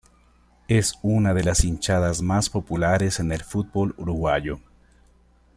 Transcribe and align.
Es 0.67 0.97
una 1.03 1.35
de 1.35 1.43
las 1.43 1.63
hinchadas 1.63 2.23
más 2.23 2.49
populares 2.49 3.19
en 3.19 3.31
el 3.31 3.43
fútbol 3.43 3.93
uruguayo. 3.99 4.59